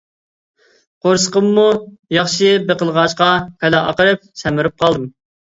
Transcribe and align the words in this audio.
قورسىقىممۇ 1.07 1.65
ياخشى 2.17 2.49
بېقىلغاچقا 2.71 3.29
خېلى 3.51 3.83
ئاقىرىپ، 3.83 4.25
سەمرىپ 4.45 4.83
قالدىم. 4.85 5.07